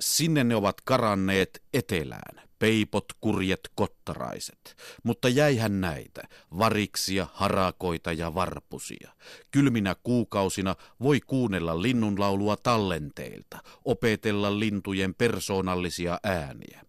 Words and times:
Sinne 0.00 0.44
ne 0.44 0.54
ovat 0.54 0.80
karanneet 0.84 1.62
etelään, 1.74 2.48
peipot, 2.58 3.04
kurjet, 3.20 3.60
kottaraiset. 3.74 4.76
Mutta 5.02 5.28
jäihän 5.28 5.80
näitä, 5.80 6.22
variksia, 6.58 7.26
harakoita 7.32 8.12
ja 8.12 8.34
varpusia. 8.34 9.12
Kylminä 9.50 9.96
kuukausina 10.02 10.76
voi 11.02 11.20
kuunnella 11.26 11.82
linnunlaulua 11.82 12.56
tallenteilta, 12.56 13.58
opetella 13.84 14.58
lintujen 14.58 15.14
persoonallisia 15.14 16.18
ääniä. 16.24 16.82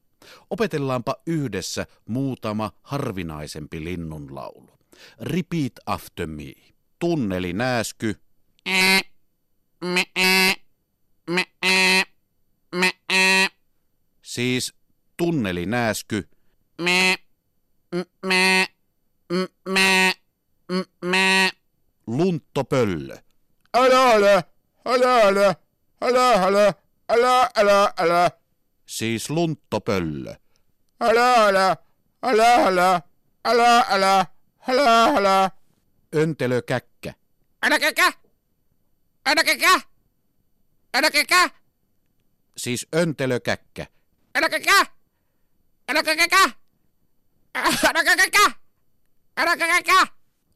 Opetellaanpa 0.50 1.16
yhdessä 1.28 1.88
muutama 2.07 2.71
harvinaisempi 2.82 3.84
linnunlaulu. 3.84 4.70
Repeat 5.21 5.73
after 5.86 6.28
me. 6.28 6.54
Tunneli 7.00 7.54
nääsky. 7.54 8.16
Ää, 8.66 9.02
me, 9.82 10.04
me, 10.05 10.05
ää, 10.16 10.55
me, 11.30 11.46
ää, 11.62 13.01
Siis 14.32 14.73
tunneli 15.17 15.66
nääsky. 15.66 16.30
me, 16.81 17.16
me, 18.26 18.67
me, 19.70 20.13
me. 21.05 21.52
Lunttopöllö. 22.08 23.17
Älä, 23.73 24.13
älä, 24.13 24.44
älä, 24.86 25.22
älä, 25.22 25.55
älä, 26.02 26.34
älä, 26.44 26.73
älä, 27.09 27.49
älä, 27.58 27.94
älä, 27.99 28.31
Siis 28.86 29.30
lunttopöllö. 29.30 30.36
älä, 31.02 31.45
älä, 31.45 31.77
älä, 32.23 32.55
älä, 32.55 33.02
älä, 33.45 33.86
älä, 33.89 34.25
älä, 34.70 35.05
älä, 35.17 35.52
Öntelökäkkä. 36.16 37.13
Äläkäkä! 37.63 38.13
Äläkäkä! 39.25 39.81
Äläkäkä! 40.94 41.50
Siis 42.58 42.88
öntelökäkkä. 42.95 43.02
Äläkäkä! 43.02 43.05
Äläkäkä! 43.05 43.88
Äläkäkä! 43.88 44.01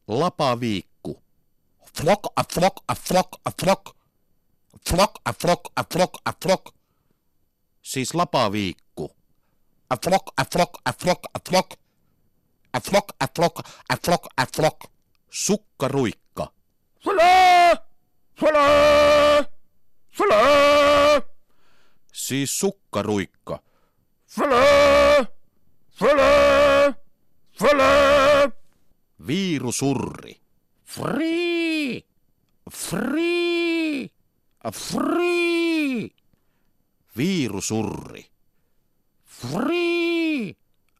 Lapaviikku. 0.08 1.22
Flok 1.96 2.26
a 2.36 2.42
flok 2.52 2.76
a 2.88 2.94
flok 2.94 3.40
a 3.44 3.50
flok. 3.50 3.96
Flok 4.88 5.12
a 5.24 5.32
flok 5.32 5.62
a 5.74 5.82
flok 5.92 6.14
a 6.24 6.32
flok. 6.42 6.74
Siis 7.82 8.14
lapaviikku. 8.14 9.10
A 9.90 9.96
flok 9.96 10.32
a 10.36 10.44
flok 10.52 10.72
a 10.84 10.92
flok 10.92 11.22
a 11.32 11.38
flok. 11.48 11.68
A 12.72 12.80
flok 12.80 13.08
a 13.20 13.26
flok 13.36 13.56
a 13.88 13.96
flok 14.04 14.26
a 14.36 14.44
flok. 14.54 14.78
Sukkaruikka. 15.30 16.52
Fälä, 17.04 17.76
fälä, 18.40 18.75
Siis 22.26 22.58
sukkaruikka. 22.58 23.62
fälä, 24.26 25.26
fälä, 25.90 26.94
fälä, 27.60 28.50
Viirusurri. 29.26 30.40
Free. 30.84 32.02
Free. 32.70 34.08
Free. 34.72 36.08
Viirusurri. 37.16 38.26
Free. 39.24 40.56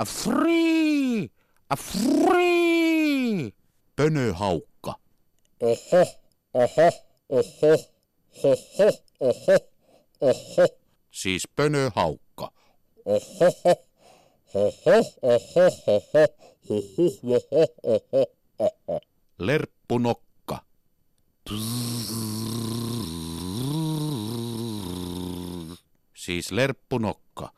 Free. 0.06 1.28
Free. 1.76 3.52
Pönöhaukka. 3.96 4.94
oho, 5.60 6.06
oho, 6.54 6.92
oho, 7.28 7.78
oho, 8.42 8.92
oho, 9.20 9.58
oho, 10.20 10.85
Siis 11.16 11.48
pönöhaukka. 11.56 12.52
oho, 13.04 13.20
oho, 14.54 14.98
oho, 15.22 15.66
oho, 15.86 16.26
oho, 16.68 17.66
oho, 17.82 18.26
oho. 18.58 19.00
Lerppunokka. 19.38 20.64
Siis 26.14 26.52
lerppunokka. 26.52 27.52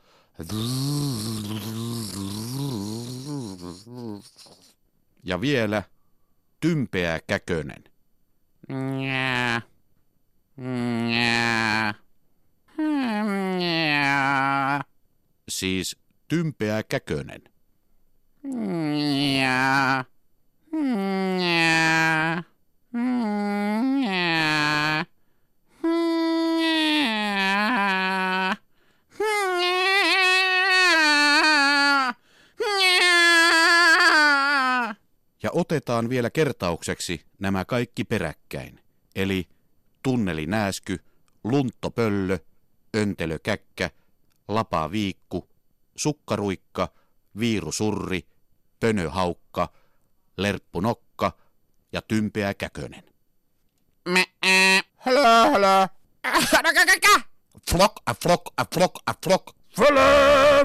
Ja 5.25 5.41
vielä 5.41 5.83
tympeä 6.61 7.21
käkönen. 7.27 7.85
Njää. 8.69 9.63
Njää. 11.07 12.08
Siis 15.49 15.97
tympeä 16.29 16.83
käkönen. 16.83 17.43
Ja 35.43 35.51
otetaan 35.53 36.09
vielä 36.09 36.31
kertaukseksi 36.31 37.21
nämä 37.39 37.65
kaikki 37.65 38.05
peräkkäin, 38.05 38.81
eli 39.15 39.49
tunnelinääsky, 40.03 40.99
lunttopöllö, 41.45 42.39
öntelökäkkä, 42.97 43.91
lapaviikku, 44.49 45.49
sukkaruikka, 45.97 46.89
viirusurri, 47.39 48.29
pönöhaukka, 48.81 49.69
lerppunokka 50.37 51.33
ja 51.93 52.03
tympeä 52.03 52.55
käkönen. 52.55 53.05
Me, 54.09 54.25
ää. 54.43 54.81
Hälä, 54.97 55.89
Äläkäkä! 56.25 57.21
Flok 57.71 57.93
a 58.07 58.15
flok 58.15 58.43
a 58.57 58.65
flok 58.75 58.99
a 59.07 59.13
flok. 59.25 59.57
fälä, 59.77 60.61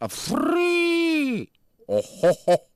A 0.00 0.08
free. 0.08 1.46
oho, 1.88 2.68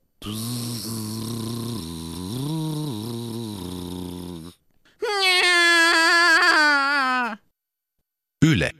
Njää. 5.99 7.37
Yle. 8.45 8.71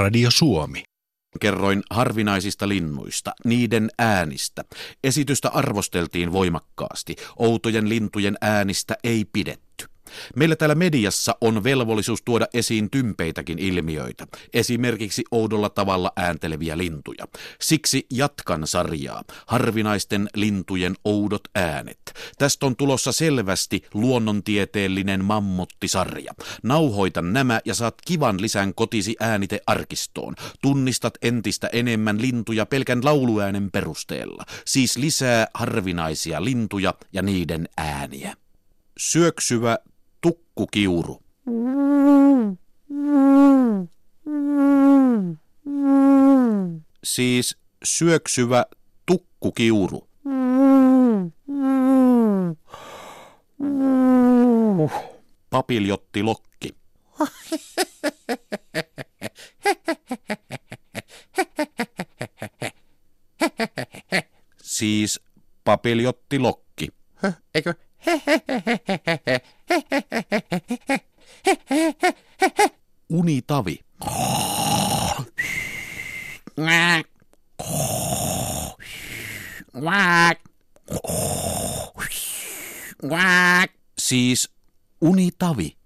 Radio 0.00 0.30
Suomi. 0.30 0.82
Kerroin 1.40 1.82
harvinaisista 1.90 2.68
linnuista, 2.68 3.32
niiden 3.44 3.88
äänistä. 3.98 4.64
Esitystä 5.04 5.48
arvosteltiin 5.48 6.32
voimakkaasti. 6.32 7.16
Outojen 7.36 7.88
lintujen 7.88 8.36
äänistä 8.40 8.96
ei 9.04 9.24
pidetty. 9.32 9.84
Meillä 10.36 10.56
täällä 10.56 10.74
mediassa 10.74 11.36
on 11.40 11.64
velvollisuus 11.64 12.22
tuoda 12.22 12.46
esiin 12.54 12.90
tympeitäkin 12.90 13.58
ilmiöitä, 13.58 14.26
esimerkiksi 14.54 15.24
oudolla 15.30 15.70
tavalla 15.70 16.12
äänteleviä 16.16 16.78
lintuja. 16.78 17.26
Siksi 17.60 18.06
jatkan 18.10 18.66
sarjaa, 18.66 19.24
harvinaisten 19.46 20.28
lintujen 20.34 20.94
oudot 21.04 21.42
äänet. 21.54 22.00
Tästä 22.38 22.66
on 22.66 22.76
tulossa 22.76 23.12
selvästi 23.12 23.82
luonnontieteellinen 23.94 25.24
mammuttisarja. 25.24 26.32
Nauhoitan 26.62 27.32
nämä 27.32 27.60
ja 27.64 27.74
saat 27.74 27.94
kivan 28.06 28.40
lisän 28.40 28.74
kotisi 28.74 29.16
äänitearkistoon. 29.20 30.34
Tunnistat 30.62 31.14
entistä 31.22 31.68
enemmän 31.72 32.22
lintuja 32.22 32.66
pelkän 32.66 33.04
lauluäänen 33.04 33.70
perusteella. 33.70 34.44
Siis 34.64 34.96
lisää 34.96 35.46
harvinaisia 35.54 36.44
lintuja 36.44 36.94
ja 37.12 37.22
niiden 37.22 37.68
ääniä. 37.76 38.36
Syöksyvä 38.98 39.78
tukkukiuru. 40.20 41.22
Siis 47.04 47.56
syöksyvä 47.84 48.66
tukkukiuru. 49.06 50.08
Papiljotti 55.50 56.22
lokki. 56.22 56.76
Siis 64.62 65.20
papiljotti 65.64 66.38
lokki. 66.38 66.88
eikö, 67.54 67.74
Unitavi. 73.08 73.78
Siis 83.98 84.50
unitavi. 85.00 85.76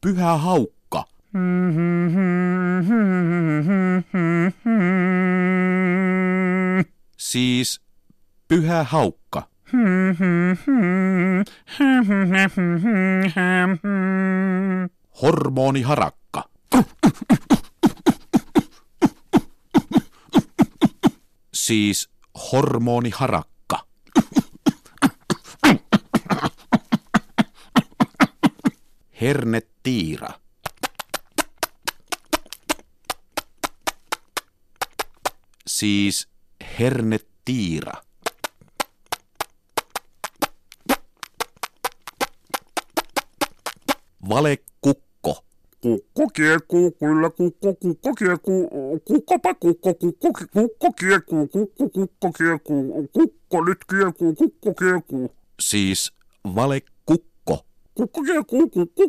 Pyhä 0.00 0.36
hauk. 0.36 0.73
Siis 7.18 7.80
pyhä 8.48 8.84
haukka. 8.84 9.48
Hormoniharakka. 15.22 16.44
Siis 21.54 22.10
hormoniharakka. 22.52 23.86
Hernetiira. 29.20 30.43
Siis 35.84 36.28
hernetiira. 36.78 37.92
Valekukko. 44.28 45.44
Kukko 45.80 46.26
kiekuu, 46.36 46.90
kyllä 46.90 47.30
kukko, 47.30 47.74
kukko 47.74 48.14
kiekuu, 48.14 48.68
kukkopa 49.04 49.54
kukko, 49.54 49.94
kukko, 49.94 50.32
kukko 50.52 50.92
kiekuu, 50.92 51.46
kukko, 51.48 51.88
kukko 51.88 52.32
kiekuu, 52.38 53.08
kukko 53.12 53.64
nyt 53.64 53.84
kiekuu, 53.90 54.34
kukko 54.34 54.74
kiekuu, 54.74 55.28
Siis 55.60 56.12
valekukko. 56.54 57.64
kukko 57.94 58.22
kiekuu, 58.22 58.68
kukko, 58.68 59.06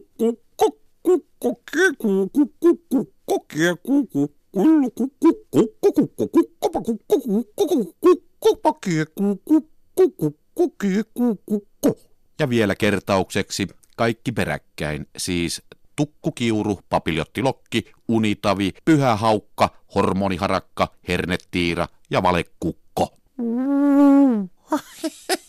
kukko, 0.58 0.78
kukko 1.04 1.56
kiekuu, 1.72 2.30
kukko, 2.30 2.76
kukko 2.90 3.40
kiekuu, 3.48 4.08
kukko, 4.08 4.28
kukko, 4.54 5.08
kukko, 5.52 5.64
kukko, 5.82 6.28
kukko, 6.28 6.55
ja 12.40 12.50
vielä 12.50 12.76
kertaukseksi 12.76 13.68
kaikki 13.98 14.32
peräkkäin, 14.32 15.08
siis 15.18 15.62
tukkukiuru, 15.96 16.80
papiljottilokki, 16.90 17.92
unitavi, 18.08 18.74
pyhä 18.86 19.16
haukka, 19.16 19.70
hormoniharakka, 19.96 20.88
hernetiira 21.08 21.88
ja 22.10 22.24
valekukko. 22.24 23.18
Mm. 23.38 24.50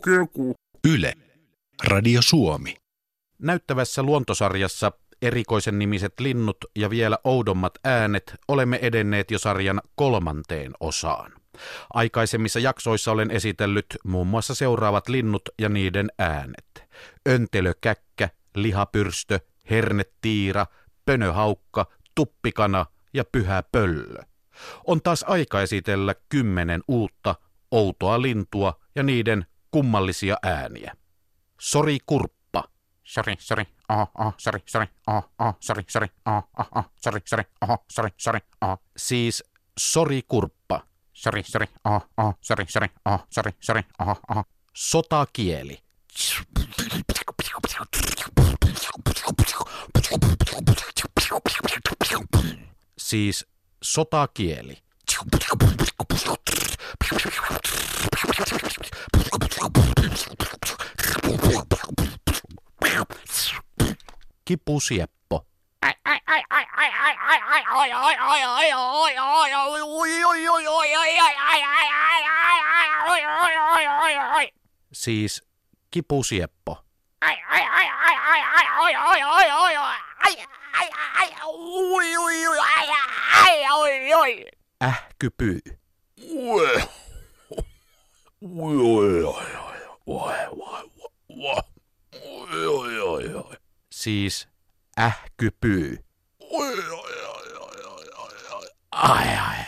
kiekuu. 0.00 0.54
Yle. 0.88 1.12
Radio 1.84 2.22
Suomi. 2.22 2.76
Näyttävässä 3.38 4.02
luontosarjassa 4.02 4.92
erikoisen 5.22 5.78
nimiset 5.78 6.20
linnut 6.20 6.56
ja 6.76 6.90
vielä 6.90 7.18
oudommat 7.24 7.78
äänet 7.84 8.34
olemme 8.48 8.78
edenneet 8.82 9.30
jo 9.30 9.38
sarjan 9.38 9.82
kolmanteen 9.94 10.72
osaan. 10.80 11.32
Aikaisemmissa 11.94 12.58
jaksoissa 12.58 13.12
olen 13.12 13.30
esitellyt 13.30 13.86
muun 14.04 14.26
muassa 14.26 14.54
seuraavat 14.54 15.08
linnut 15.08 15.42
ja 15.58 15.68
niiden 15.68 16.08
äänet. 16.18 16.88
Öntelökäkkä, 17.28 18.28
lihapyrstö, 18.56 19.40
hernetiira, 19.70 20.66
pönöhaukka, 21.04 21.86
tuppikana 22.14 22.86
ja 23.14 23.24
pyhä 23.24 23.62
pöllö. 23.72 24.22
On 24.86 25.02
taas 25.02 25.24
aika 25.28 25.62
esitellä 25.62 26.14
kymmenen 26.28 26.82
uutta, 26.88 27.34
outoa 27.70 28.22
lintua 28.22 28.80
ja 28.94 29.02
niiden 29.02 29.46
kummallisia 29.72 30.36
ääniä. 30.42 30.92
Sori 31.60 31.98
kurppa. 32.06 32.64
Sori, 33.04 33.34
sori, 33.38 33.64
aha, 33.88 34.06
aha, 34.14 34.32
sori, 34.38 34.62
sori, 34.66 34.86
aha, 35.06 35.22
aha, 35.38 35.54
sori, 35.60 35.84
sori, 35.88 36.08
aha, 36.24 36.42
aha, 36.56 36.84
sori, 36.96 37.20
sori, 37.26 37.44
aha, 37.60 37.78
sori, 37.92 38.10
sori, 38.18 38.40
aha. 38.60 38.78
Siis 38.96 39.44
sori 39.78 40.22
kurppa. 40.28 40.86
Sori, 41.12 41.42
sori, 41.42 41.66
aha, 41.84 42.00
aha, 42.16 42.34
sori, 42.40 42.64
sori, 42.68 42.88
aha, 43.04 43.26
sori, 43.30 43.52
sori, 43.60 43.82
aha, 43.98 44.16
aha. 44.28 44.44
Sotakieli. 44.74 45.78
Siis 52.98 53.46
sotakieli. 53.82 54.78
kipusieppo. 64.52 65.46
Siis 74.92 75.42
kipusieppo. 75.90 76.84
Ähkypyy. 84.82 85.60
ui, 86.30 86.60
ui, 88.40 88.76
ui, 88.76 89.22
ui, 89.22 89.24
ui, 90.06 90.32
ui, 90.50 90.81
siis 94.02 94.48
ähkypyy. 94.98 96.04
Oi, 96.40 96.78
oi, 96.78 96.78
oi, 96.78 97.52
oi, 97.60 97.84
oi, 97.86 98.08
oi, 98.18 98.34
oi. 98.52 98.68
Ai, 98.90 99.28
ai, 99.28 99.64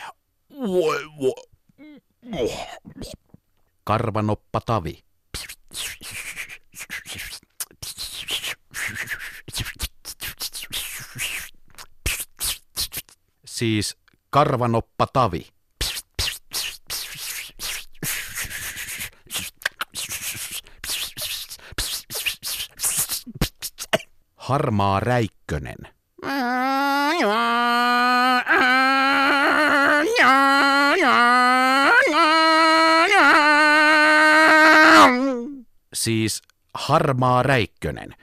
voi, 0.51 1.05
voi. 1.21 1.45
Karvanoppa 3.85 4.61
tavi. 4.61 5.05
Siis 13.47 13.97
karvanoppa 14.31 15.07
tavi. 15.07 15.54
Harmaa 24.45 25.01
räikkönen. 25.01 25.77
Siis 35.95 36.43
harmaa 36.75 37.43
räikkönen. 37.43 38.15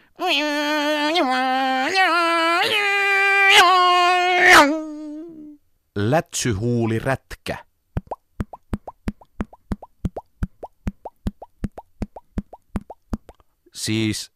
Lätsyhuuli 5.95 6.99
rätkä. 6.99 7.57
Siis 13.73 14.31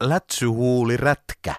lätsyhuuli 0.00 0.96
rätkä. 0.96 1.54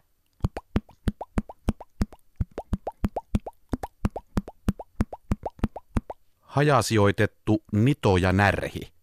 Hajasijoitettu 6.42 7.64
nito 7.72 8.18
ja 8.18 8.32
närhi. 8.34 8.94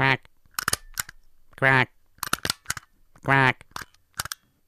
Quack. 0.00 0.24
Quack. 1.62 1.92
Quack. 3.28 3.60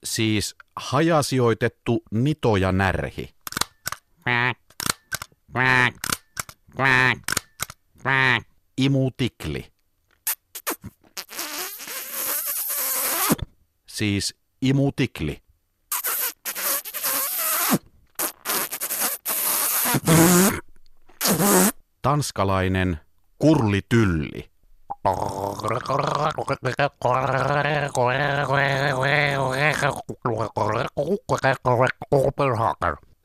Siis 0.05 0.57
hajasijoitettu 0.77 2.03
nito 2.11 2.57
ja 2.57 2.73
närhi. 2.73 3.35
Quack. 4.29 4.61
Quack. 5.57 5.97
Quack. 6.79 7.21
Quack. 8.05 8.49
Imutikli. 8.77 9.74
Siis 13.95 14.35
imutikli. 14.63 15.39
Tanskalainen 22.03 23.01
kurlitylli. 23.39 24.51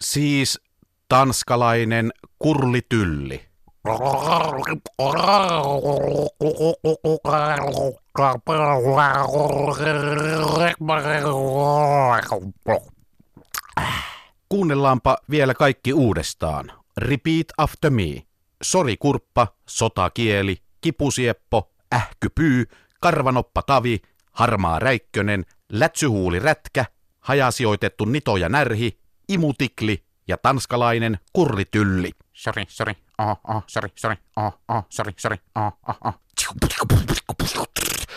Siis 0.01 0.59
tanskalainen 1.09 2.11
kurlitylli. 2.39 3.49
Kuunnellaanpa 14.49 15.17
vielä 15.29 15.53
kaikki 15.53 15.93
uudestaan. 15.93 16.71
Repeat 16.97 17.47
after 17.57 17.91
me. 17.91 18.23
Sori 18.63 18.97
kurppa, 18.97 19.47
sotakieli, 19.65 20.57
kipusieppo, 20.81 21.71
ähkypyy, 21.95 22.65
karvanoppa 23.01 23.61
tavi, 23.61 24.01
harmaa 24.31 24.79
räikkönen, 24.79 25.45
lätsyhuuli 25.71 26.39
rätkä, 26.39 26.85
hajasijoitettu 27.19 28.05
nito 28.05 28.37
ja 28.37 28.49
närhi, 28.49 28.99
imutikli 29.29 30.03
ja 30.27 30.37
tanskalainen 30.37 31.19
kurlitylli. 31.33 32.11
Sorry, 32.33 32.63
sorry. 32.67 32.93
Oh, 33.17 33.55
oh, 33.55 33.63
sorry, 33.67 33.89
sorry. 33.95 34.17
Oh, 34.35 34.59
oh, 34.67 34.85
sorry, 34.89 35.13
sorry. 35.17 35.37
Oh, 35.55 35.73
oh, 36.05 36.13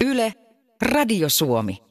Yle, 0.00 0.32
Radio 0.80 1.28
Suomi. 1.28 1.82